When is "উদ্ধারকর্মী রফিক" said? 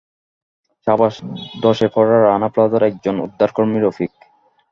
3.25-4.11